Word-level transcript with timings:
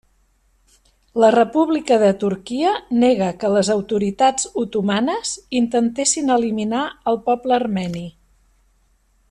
La 1.23 1.27
República 1.35 1.99
de 2.03 2.09
Turquia 2.23 2.71
nega 3.03 3.27
que 3.43 3.51
les 3.57 3.69
autoritats 3.75 4.49
otomanes 4.63 5.35
intentessin 5.63 6.37
eliminar 6.39 6.83
el 7.13 7.21
poble 7.29 7.59
armeni. 7.63 8.07